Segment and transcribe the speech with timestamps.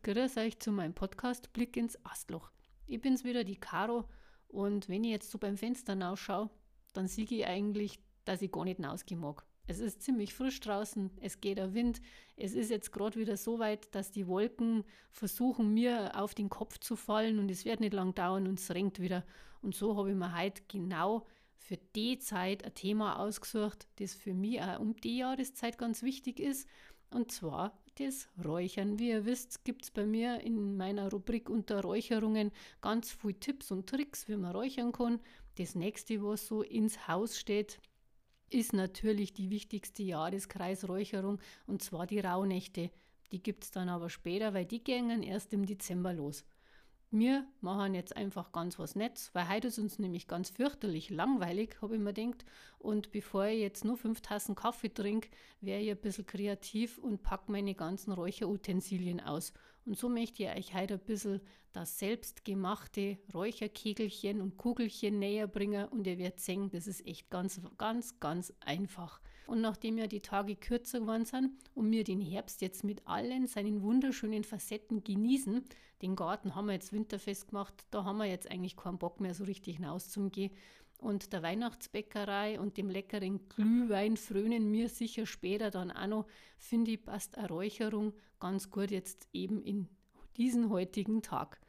[0.00, 2.50] Und grüß euch zu meinem Podcast Blick ins Astloch.
[2.86, 4.08] Ich bin's wieder, die Caro,
[4.48, 6.48] und wenn ich jetzt so beim Fenster rausschaue,
[6.94, 9.44] dann sehe ich eigentlich, dass ich gar nicht rausgehen mag.
[9.66, 12.00] Es ist ziemlich frisch draußen, es geht der Wind,
[12.36, 16.78] es ist jetzt gerade wieder so weit, dass die Wolken versuchen, mir auf den Kopf
[16.78, 19.26] zu fallen und es wird nicht lang dauern und es regnet wieder.
[19.60, 21.26] Und so habe ich mir heute genau
[21.58, 26.40] für die Zeit ein Thema ausgesucht, das für mich auch um die Jahreszeit ganz wichtig
[26.40, 26.66] ist
[27.10, 28.98] und zwar das Räuchern.
[28.98, 32.50] Wie ihr wisst, gibt es bei mir in meiner Rubrik unter Räucherungen
[32.80, 35.20] ganz viele Tipps und Tricks, wie man räuchern kann.
[35.56, 37.80] Das nächste, was so ins Haus steht,
[38.48, 42.90] ist natürlich die wichtigste Jahreskreisräucherung und zwar die Rauhnächte.
[43.32, 46.44] Die gibt es dann aber später, weil die gingen erst im Dezember los.
[47.12, 51.76] Wir machen jetzt einfach ganz was Nettes, weil heute ist uns nämlich ganz fürchterlich langweilig,
[51.82, 52.44] habe ich mir gedacht.
[52.78, 55.28] Und bevor ich jetzt nur fünf Tassen Kaffee trinke,
[55.60, 59.52] wäre ich ein bisschen kreativ und packe meine ganzen Räucherutensilien aus.
[59.84, 61.40] Und so möchte ich euch heute ein bisschen
[61.72, 67.60] das selbstgemachte Räucherkegelchen und Kugelchen näher bringen und ihr werdet sehen, das ist echt ganz,
[67.76, 69.20] ganz, ganz einfach.
[69.50, 73.48] Und nachdem ja die Tage kürzer geworden sind und wir den Herbst jetzt mit allen
[73.48, 75.64] seinen wunderschönen Facetten genießen,
[76.02, 79.34] den Garten haben wir jetzt winterfest gemacht, da haben wir jetzt eigentlich keinen Bock mehr
[79.34, 80.52] so richtig hinauszugehen.
[80.98, 86.26] Und der Weihnachtsbäckerei und dem leckeren Glühwein frönen mir sicher später dann auch noch,
[86.56, 89.88] finde ich, passt eine Räucherung ganz gut jetzt eben in
[90.36, 91.60] diesen heutigen Tag.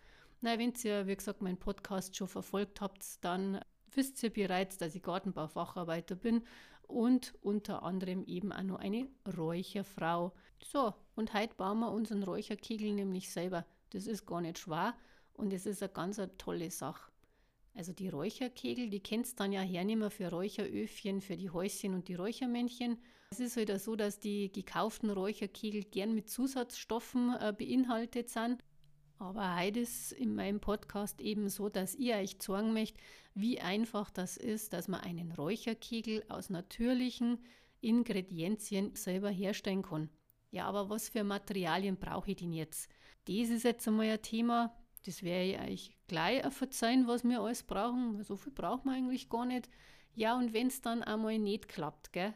[0.42, 3.60] Na, wenn ihr, wie gesagt, meinen Podcast schon verfolgt habt, dann
[3.96, 6.44] wisst ihr bereits, dass ich Gartenbaufacharbeiter bin
[6.92, 10.34] und unter anderem eben auch noch eine Räucherfrau.
[10.64, 13.66] So, und heute bauen wir unseren Räucherkegel nämlich selber.
[13.92, 14.96] Das ist gar nicht schwer
[15.34, 17.12] und es ist eine ganz eine tolle Sache.
[17.74, 22.16] Also die Räucherkegel, die kennst dann ja hernehmen für Räucheröfchen, für die Häuschen und die
[22.16, 22.98] Räuchermännchen.
[23.32, 28.62] Es ist halt so, dass die gekauften Räucherkegel gern mit Zusatzstoffen äh, beinhaltet sind.
[29.22, 33.00] Aber heute ist in meinem Podcast eben so, dass ich euch zeigen möchte,
[33.36, 37.38] wie einfach das ist, dass man einen Räucherkegel aus natürlichen
[37.82, 40.10] Ingredienzien selber herstellen kann.
[40.50, 42.90] Ja, aber was für Materialien brauche ich denn jetzt?
[43.26, 47.62] Das ist jetzt einmal ein Thema, das werde ich euch gleich verzeihen, was wir alles
[47.62, 48.24] brauchen.
[48.24, 49.70] So viel braucht man eigentlich gar nicht.
[50.16, 52.34] Ja, und wenn es dann einmal nicht klappt, gell,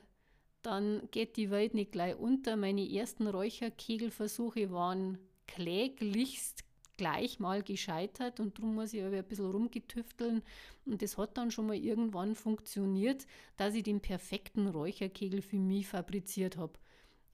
[0.62, 2.56] dann geht die Welt nicht gleich unter.
[2.56, 6.63] Meine ersten Räucherkegelversuche waren kläglichst
[6.97, 10.41] gleich mal gescheitert und darum muss ich aber ein bisschen rumgetüfteln.
[10.85, 13.25] Und das hat dann schon mal irgendwann funktioniert,
[13.57, 16.73] dass ich den perfekten Räucherkegel für mich fabriziert habe.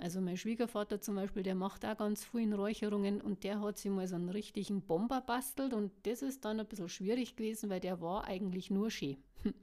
[0.01, 3.91] Also mein Schwiegervater zum Beispiel, der macht auch ganz viele Räucherungen und der hat sich
[3.91, 7.79] mal so einen richtigen Bomber bastelt und das ist dann ein bisschen schwierig gewesen, weil
[7.79, 9.17] der war eigentlich nur schön.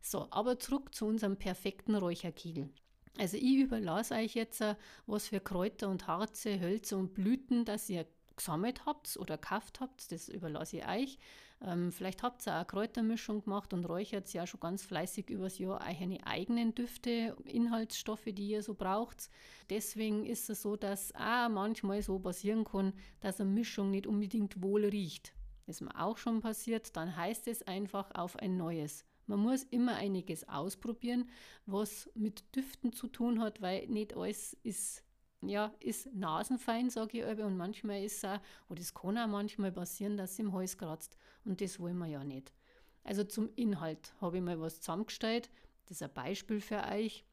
[0.00, 2.70] so, aber zurück zu unserem perfekten Räucherkegel.
[3.18, 4.74] Also ich überlasse euch jetzt, äh,
[5.06, 8.06] was für Kräuter und Harze, Hölzer und Blüten, dass ihr
[8.38, 11.18] gesammelt habt oder gekauft habt, das überlasse ich euch.
[11.60, 15.58] Ähm, vielleicht habt ihr auch eine Kräutermischung gemacht und räuchert ja schon ganz fleißig übers
[15.58, 19.28] Jahr eine eigenen Düfte, Inhaltsstoffe, die ihr so braucht.
[19.68, 24.62] Deswegen ist es so, dass auch manchmal so passieren kann, dass eine Mischung nicht unbedingt
[24.62, 25.34] wohl riecht.
[25.66, 29.04] Das ist mir auch schon passiert, dann heißt es einfach auf ein neues.
[29.26, 31.28] Man muss immer einiges ausprobieren,
[31.66, 35.04] was mit Düften zu tun hat, weil nicht alles ist
[35.42, 39.28] ja, ist nasenfein, sage ich aber, und manchmal ist es auch, oder es kann auch
[39.28, 41.16] manchmal passieren, dass es im Hals kratzt.
[41.44, 42.52] Und das wollen wir ja nicht.
[43.04, 45.50] Also zum Inhalt habe ich mal was zusammengestellt.
[45.86, 47.24] Das ist ein Beispiel für euch.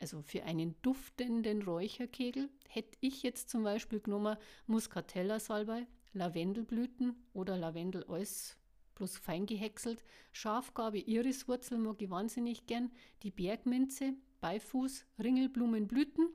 [0.00, 4.36] Also für einen duftenden Räucherkegel hätte ich jetzt zum Beispiel genommen
[4.66, 8.56] Muscatella-Salbei, Lavendelblüten oder Lavendel alles
[8.96, 12.90] bloß fein gehäckselt, Schafgarbe, Iriswurzel mag ich wahnsinnig gern,
[13.22, 16.28] die Bergminze, Beifuß, Ringelblumenblüten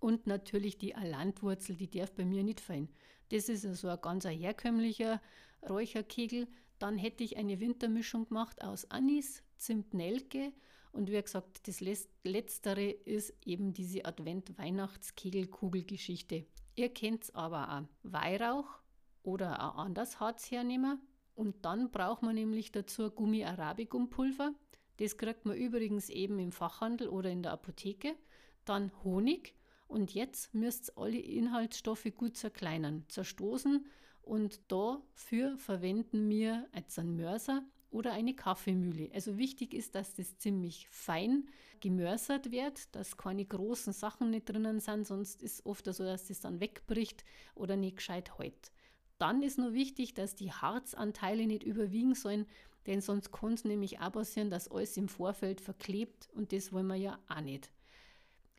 [0.00, 2.88] und natürlich die Alandwurzel, die darf bei mir nicht fallen.
[3.30, 5.20] Das ist also ein ganz herkömmlicher
[5.68, 6.46] Räucherkegel.
[6.78, 10.52] Dann hätte ich eine Wintermischung gemacht aus Anis, Zimt, Nelke
[10.92, 11.80] und wie gesagt, das
[12.24, 16.46] Letztere ist eben diese Advent-Weihnachts-Kegelkugel-Geschichte.
[16.76, 17.82] Ihr kennt es aber auch.
[18.02, 18.80] Weihrauch
[19.22, 21.00] oder ein anderes Harz hernehmen.
[21.34, 24.52] Und dann braucht man nämlich dazu Gummi Arabicum Pulver.
[24.96, 28.16] Das kriegt man übrigens eben im Fachhandel oder in der Apotheke.
[28.64, 29.54] Dann Honig
[29.88, 33.84] und jetzt müsst ihr alle Inhaltsstoffe gut zerkleinern, zerstoßen
[34.22, 39.10] und dafür verwenden wir jetzt einen Mörser oder eine Kaffeemühle.
[39.14, 41.48] Also wichtig ist, dass das ziemlich fein
[41.80, 46.40] gemörsert wird, dass keine großen Sachen nicht drinnen sind, sonst ist oft so, dass das
[46.40, 47.24] dann wegbricht
[47.54, 48.72] oder nicht gescheit hält.
[49.16, 52.46] Dann ist nur wichtig, dass die Harzanteile nicht überwiegen sollen,
[52.86, 56.86] denn sonst kann es nämlich auch passieren, dass alles im Vorfeld verklebt und das wollen
[56.86, 57.70] wir ja auch nicht.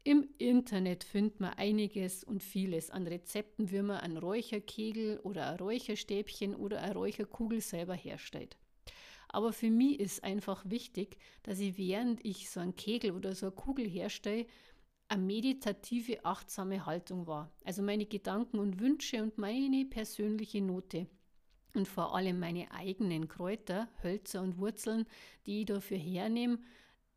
[0.03, 5.57] Im Internet findet man einiges und vieles an Rezepten, wie man einen Räucherkegel oder ein
[5.57, 8.57] Räucherstäbchen oder eine Räucherkugel selber herstellt.
[9.27, 13.47] Aber für mich ist einfach wichtig, dass ich während ich so einen Kegel oder so
[13.47, 14.47] eine Kugel herstelle,
[15.09, 17.51] eine meditative, achtsame Haltung war.
[17.63, 21.07] Also meine Gedanken und Wünsche und meine persönliche Note.
[21.75, 25.05] Und vor allem meine eigenen Kräuter, Hölzer und Wurzeln,
[25.45, 26.59] die ich dafür hernehme,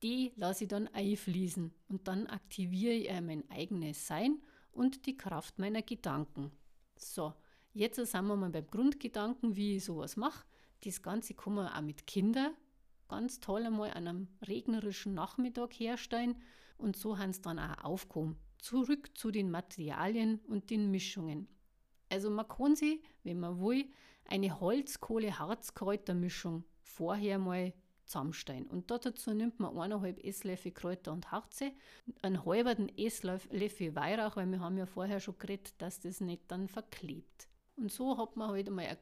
[0.02, 1.72] die lasse ich dann einfließen.
[1.88, 4.40] Und dann aktiviere ich mein eigenes Sein
[4.72, 6.50] und die Kraft meiner Gedanken.
[6.96, 7.34] So,
[7.72, 10.44] jetzt sind wir mal beim Grundgedanken, wie ich sowas mache.
[10.84, 12.52] Das Ganze kann man auch mit Kindern
[13.08, 16.40] ganz toll einmal an einem regnerischen Nachmittag herstellen
[16.78, 18.36] und so haben es dann auch aufgekommen.
[18.58, 21.46] Zurück zu den Materialien und den Mischungen.
[22.08, 23.84] Also man kann sie, wenn man will,
[24.24, 28.66] eine Holz-Kohle-Harz-Kräutermischung vorher mal zusammenstellen.
[28.66, 31.72] Und dazu nimmt man eineinhalb Esslöffel Kräuter und Harze,
[32.22, 36.68] einen halben Esslöffel Weihrauch, weil wir haben ja vorher schon geredet, dass das nicht dann
[36.68, 37.48] verklebt.
[37.76, 39.00] Und so hat man halt einmal einen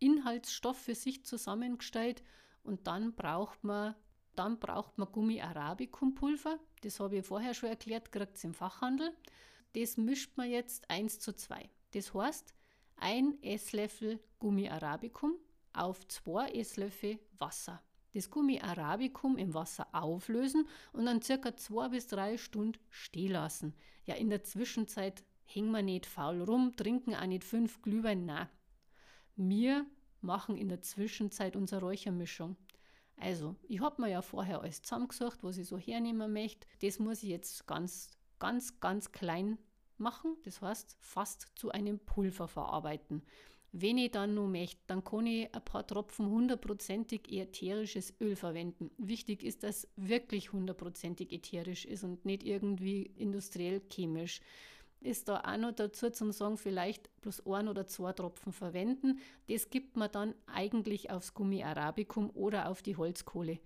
[0.00, 2.22] Grundinhaltsstoff für sich zusammengestellt
[2.62, 3.94] und dann braucht man
[4.34, 6.58] dann braucht man Gummi Arabicum Pulver.
[6.80, 9.14] Das habe ich vorher schon erklärt, kriegt es im Fachhandel.
[9.74, 11.68] Das mischt man jetzt 1 zu 2.
[11.92, 12.54] Das heißt,
[12.96, 15.36] ein Esslöffel Gummi Arabicum
[15.72, 17.82] auf 2 Esslöffel Wasser.
[18.14, 23.74] Das Gummi Arabicum im Wasser auflösen und dann circa 2 bis 3 Stunden stehen lassen.
[24.04, 28.50] Ja, in der Zwischenzeit hängen wir nicht faul rum, trinken auch nicht fünf Glühwein, na.
[29.36, 29.86] Wir
[30.20, 32.56] machen in der Zwischenzeit unsere Räuchermischung.
[33.16, 36.66] Also, ich habe mir ja vorher alles zusammengesucht, was ich so hernehmen möchte.
[36.80, 39.58] Das muss ich jetzt ganz, ganz, ganz klein
[39.96, 40.36] machen.
[40.44, 43.22] Das heißt, fast zu einem Pulver verarbeiten.
[43.72, 48.90] Wenn ich dann nur möchte, dann kann ich ein paar Tropfen hundertprozentig ätherisches Öl verwenden.
[48.98, 54.40] Wichtig ist, dass wirklich hundertprozentig ätherisch ist und nicht irgendwie industriell chemisch
[55.04, 59.18] ist da auch noch dazu zum sagen, vielleicht bloß ein oder zwei Tropfen verwenden.
[59.48, 63.58] Das gibt man dann eigentlich aufs Gummi Arabicum oder auf die Holzkohle.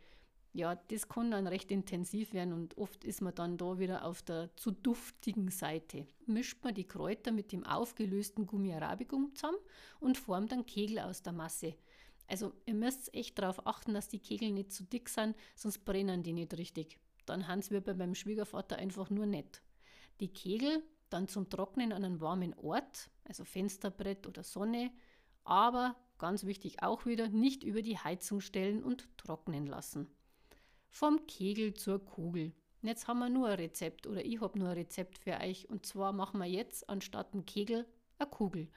[0.56, 4.22] Ja, das kann dann recht intensiv werden und oft ist man dann da wieder auf
[4.22, 6.06] der zu duftigen Seite.
[6.24, 9.58] Mischt man die Kräuter mit dem aufgelösten Gummi Arabicum zusammen
[10.00, 11.74] und formt dann Kegel aus der Masse.
[12.26, 16.22] Also ihr müsst echt darauf achten, dass die Kegel nicht zu dick sind, sonst brennen
[16.22, 16.98] die nicht richtig.
[17.26, 19.60] Dann haben sie bei meinem Schwiegervater einfach nur nett.
[20.20, 24.90] Die Kegel dann zum Trocknen an einen warmen Ort, also Fensterbrett oder Sonne,
[25.44, 30.08] aber ganz wichtig auch wieder, nicht über die Heizung stellen und trocknen lassen.
[30.88, 32.52] Vom Kegel zur Kugel.
[32.82, 35.86] Jetzt haben wir nur ein Rezept oder ich habe nur ein Rezept für euch und
[35.86, 37.86] zwar machen wir jetzt anstatt ein Kegel
[38.18, 38.68] eine Kugel.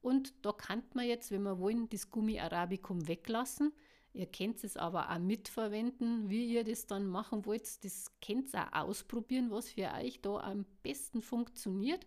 [0.00, 3.72] Und da kann man jetzt, wenn wir wollen, das Gummi Arabicum weglassen,
[4.16, 7.84] Ihr könnt es aber auch mitverwenden, wie ihr das dann machen wollt.
[7.84, 12.06] Das könnt ihr auch ausprobieren, was für euch da am besten funktioniert.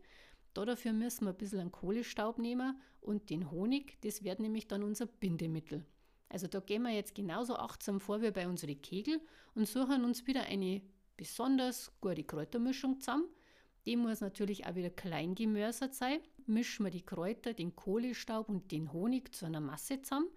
[0.56, 4.01] Da dafür müssen wir ein bisschen einen Kohlestaub nehmen und den Honig.
[4.01, 5.85] Das wird nämlich dann unser Bindemittel.
[6.29, 9.19] Also da gehen wir jetzt genauso achtsam vor wie bei unseren Kegel
[9.55, 10.81] und suchen uns wieder eine
[11.17, 13.27] besonders gute Kräutermischung zusammen.
[13.85, 16.19] Die muss natürlich auch wieder klein gemörsert sein.
[16.45, 20.30] Mischen wir die Kräuter, den Kohlestaub und den Honig zu einer Masse zusammen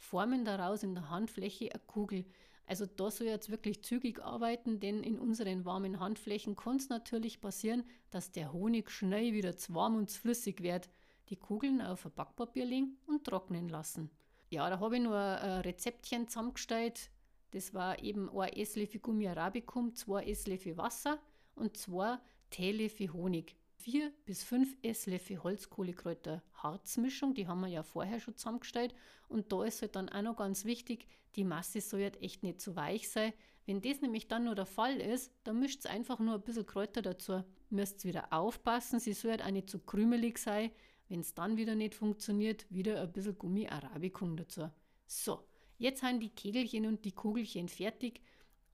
[0.00, 2.24] formen daraus in der Handfläche eine Kugel.
[2.66, 7.40] Also da soll jetzt wirklich zügig arbeiten, denn in unseren warmen Handflächen kann es natürlich
[7.40, 10.88] passieren, dass der Honig schnell wieder zu warm und zu flüssig wird.
[11.28, 14.10] Die Kugeln auf ein Backpapier legen und trocknen lassen.
[14.52, 17.10] Ja, da habe ich nur ein Rezeptchen zusammengestellt.
[17.52, 21.20] Das war eben ein Esslöffel Gummi Arabicum, zwei Esslöffel Wasser
[21.54, 22.18] und zwei
[22.50, 23.54] Teelöffel Honig.
[23.76, 28.92] 4 bis 5 Esslöffel Holzkohlekräuter Harzmischung, die haben wir ja vorher schon zusammengestellt.
[29.28, 32.60] Und da ist halt dann auch noch ganz wichtig, die Masse soll halt echt nicht
[32.60, 33.32] zu weich sein.
[33.66, 37.02] Wenn das nämlich dann nur der Fall ist, dann mischt einfach nur ein bisschen Kräuter
[37.02, 37.44] dazu.
[37.70, 40.72] Müsst wieder aufpassen, sie soll halt auch nicht zu krümelig sein.
[41.10, 44.70] Wenn es dann wieder nicht funktioniert, wieder ein bisschen Gummi Arabicum dazu.
[45.06, 45.44] So,
[45.76, 48.20] jetzt sind die Kegelchen und die Kugelchen fertig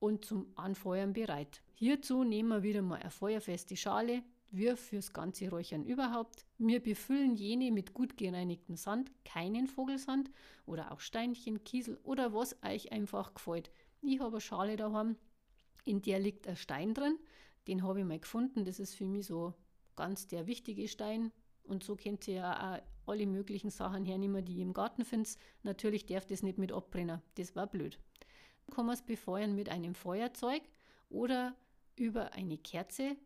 [0.00, 1.62] und zum Anfeuern bereit.
[1.72, 6.44] Hierzu nehmen wir wieder mal eine feuerfeste Schale, wir fürs ganze Räuchern überhaupt.
[6.58, 10.30] Wir befüllen jene mit gut gereinigtem Sand, keinen Vogelsand
[10.66, 13.70] oder auch Steinchen, Kiesel oder was euch einfach gefällt.
[14.02, 15.16] Ich habe eine Schale daheim,
[15.86, 17.18] in der liegt ein Stein drin.
[17.66, 18.66] Den habe ich mal gefunden.
[18.66, 19.54] Das ist für mich so
[19.96, 21.32] ganz der wichtige Stein.
[21.66, 25.36] Und so könnt ihr ja auch alle möglichen Sachen hernehmen, die ihr im Garten findet.
[25.62, 27.22] Natürlich darf das nicht mit abbrennen.
[27.36, 27.98] Das war blöd.
[28.66, 30.62] Dann kann man es befeuern mit einem Feuerzeug
[31.08, 31.54] oder
[31.96, 33.16] über eine Kerze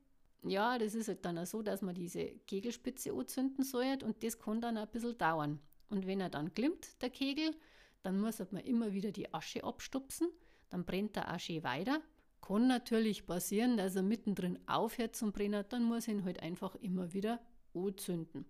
[0.43, 4.39] ja, das ist halt dann auch so, dass man diese Kegelspitze anzünden soll und das
[4.39, 5.61] kann dann ein bisschen dauern.
[5.91, 7.55] Und wenn er dann glimmt, der Kegel,
[8.03, 10.29] dann muss man immer wieder die Asche abstupsen,
[10.71, 12.01] dann brennt der Asche weiter,
[12.41, 16.75] kann natürlich passieren, dass er mittendrin aufhört zum Brennen, dann muss ich ihn halt einfach
[16.77, 17.41] immer wieder
[17.75, 18.45] anzünden.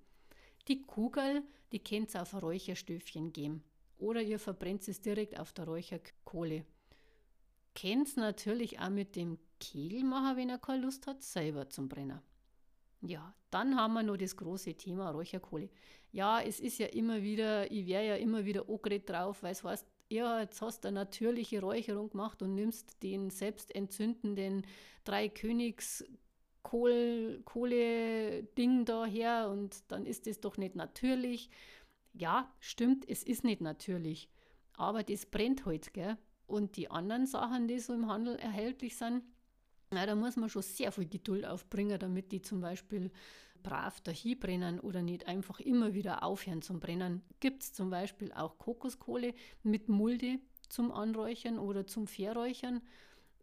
[0.68, 3.62] Die Kugel, die könnt ihr auf Räucherstöfchen geben.
[3.98, 6.64] Oder ihr verbrennt es direkt auf der Räucherkohle.
[7.74, 11.88] Könnt es natürlich auch mit dem Kegel machen, wenn er keine Lust hat, selber zum
[11.88, 12.20] Brennen.
[13.02, 15.70] Ja, dann haben wir noch das große Thema Räucherkohle.
[16.12, 19.62] Ja, es ist ja immer wieder, ich wäre ja immer wieder angeredet drauf, weil es
[19.64, 24.66] heißt, ja, jetzt hast du eine natürliche Räucherung gemacht und nimmst den selbstentzündenden
[25.04, 25.28] drei
[26.62, 31.50] Königs Kohle-Ding da her und dann ist das doch nicht natürlich.
[32.12, 34.28] Ja, stimmt, es ist nicht natürlich.
[34.76, 36.16] Aber das brennt halt, gell?
[36.46, 39.22] Und die anderen Sachen, die so im Handel erhältlich sind,
[39.92, 43.10] na, da muss man schon sehr viel Geduld aufbringen, damit die zum Beispiel
[43.62, 47.22] brav dahin brennen oder nicht einfach immer wieder aufhören zum Brennen.
[47.40, 50.38] Gibt es zum Beispiel auch Kokoskohle mit Mulde
[50.68, 52.80] zum Anräuchern oder zum Verräuchern.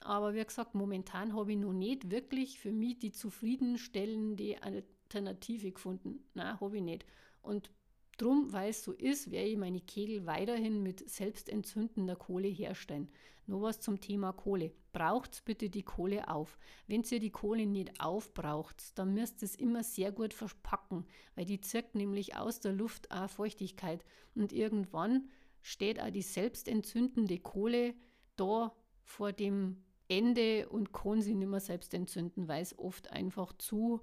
[0.01, 6.24] Aber wie gesagt, momentan habe ich noch nicht wirklich für mich die zufriedenstellende Alternative gefunden.
[6.34, 7.06] Nein, habe ich nicht.
[7.42, 7.72] Und
[8.18, 13.10] Drum, weil es so ist, werde ich meine Kegel weiterhin mit selbstentzündender Kohle herstellen.
[13.46, 14.72] Nur was zum Thema Kohle.
[14.92, 16.58] Braucht bitte die Kohle auf.
[16.88, 21.46] Wenn ihr die Kohle nicht aufbraucht, dann müsst ihr es immer sehr gut verpacken, weil
[21.46, 24.04] die zirkt nämlich aus der Luft auch Feuchtigkeit.
[24.34, 25.30] Und irgendwann
[25.62, 27.94] steht auch die selbstentzündende Kohle
[28.36, 33.54] da vor dem Ende und kann sie nicht mehr selbst entzünden, weil es oft einfach
[33.54, 34.02] zu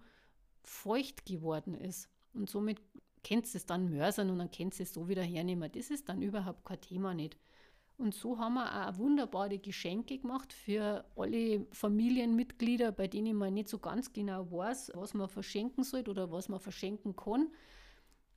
[0.62, 2.08] feucht geworden ist.
[2.34, 2.80] Und somit
[3.26, 5.70] könnt es dann mörsern und dann könnt es so wieder hernehmen.
[5.72, 7.36] Das ist dann überhaupt kein Thema nicht.
[7.96, 13.68] Und so haben wir auch wunderbare Geschenke gemacht für alle Familienmitglieder, bei denen man nicht
[13.68, 17.52] so ganz genau weiß, was man verschenken sollte oder was man verschenken kann.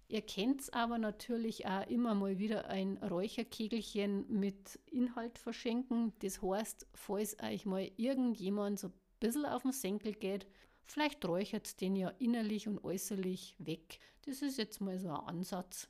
[0.09, 6.13] Ihr könnt aber natürlich auch immer mal wieder ein Räucherkegelchen mit Inhalt verschenken.
[6.19, 10.47] Das heißt, falls euch mal irgendjemand so ein bisschen auf den Senkel geht,
[10.87, 13.99] Vielleicht räuchert den ja innerlich und äußerlich weg.
[14.25, 15.89] Das ist jetzt mal so ein Ansatz.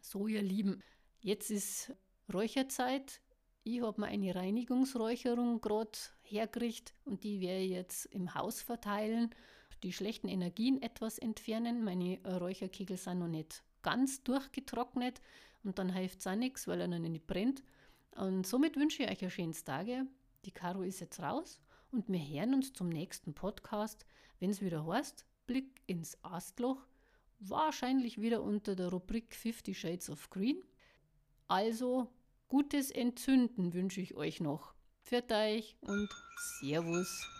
[0.00, 0.82] So, ihr Lieben,
[1.20, 1.92] jetzt ist
[2.32, 3.20] Räucherzeit.
[3.64, 9.34] Ich habe mir eine Reinigungsräucherung gerade hergerichtet und die werde ich jetzt im Haus verteilen.
[9.82, 11.84] Die schlechten Energien etwas entfernen.
[11.84, 15.20] Meine Räucherkegel sind noch nicht ganz durchgetrocknet
[15.64, 17.62] und dann hilft es auch nichts, weil er noch nicht brennt.
[18.16, 20.06] Und somit wünsche ich euch ein schönes Tage.
[20.44, 21.60] Die Caro ist jetzt raus
[21.90, 24.06] und wir hören uns zum nächsten Podcast,
[24.38, 26.86] wenn es wieder heißt, Blick ins Astloch,
[27.40, 30.62] wahrscheinlich wieder unter der Rubrik 50 Shades of Green.
[31.48, 32.12] Also
[32.48, 34.74] gutes Entzünden wünsche ich euch noch.
[35.02, 36.08] Für euch und
[36.60, 37.39] Servus.